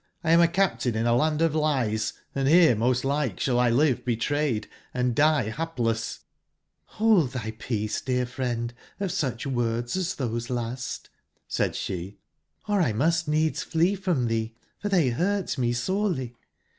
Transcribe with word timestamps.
1 0.23 0.33
am 0.33 0.41
a 0.41 0.47
captive 0.47 0.95
in 0.95 1.05
a 1.05 1.15
land 1.15 1.43
of 1.43 1.53
lies, 1.53 2.13
& 2.23 2.33
bere 2.33 2.73
most 2.75 3.05
like 3.05 3.37
sballl 3.37 3.71
live 3.71 4.03
betrayedand 4.03 5.13
die 5.13 5.51
bapless/' 5.55 6.21
''Hold 6.93 7.29
tby 7.33 7.59
peace, 7.59 8.01
dear 8.01 8.25
friend, 8.25 8.73
of 8.99 9.11
sucbwordsastbose 9.11 10.49
last,'' 10.49 11.09
said 11.47 11.73
sbe, 11.73 12.15
'*or 12.67 12.79
1 12.81 12.97
must 12.97 13.27
needs 13.27 13.61
flee 13.61 13.93
from 13.93 14.27
tbee, 14.27 14.55
for 14.79 14.89
tbey 14.89 15.15
burt 15.15 15.55
me 15.59 15.71
sorely. 15.71 16.35